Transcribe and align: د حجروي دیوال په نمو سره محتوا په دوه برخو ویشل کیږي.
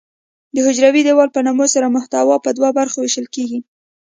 د 0.53 0.55
حجروي 0.65 1.01
دیوال 1.07 1.29
په 1.35 1.39
نمو 1.47 1.65
سره 1.73 1.93
محتوا 1.95 2.35
په 2.45 2.49
دوه 2.57 2.69
برخو 2.79 2.97
ویشل 2.99 3.27
کیږي. 3.35 3.59